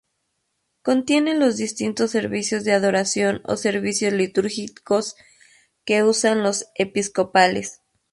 Contiene 0.81 1.35
los 1.35 1.57
distintos 1.57 2.09
servicios 2.09 2.63
de 2.63 2.71
adoración 2.73 3.43
o 3.45 3.55
servicios 3.55 4.11
litúrgicos 4.13 5.15
que 5.85 6.01
usan 6.01 6.41
los 6.41 6.65
episcopales. 6.73 7.81